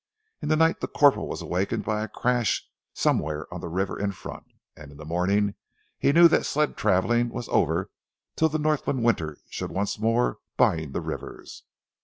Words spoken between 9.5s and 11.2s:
should once more bind the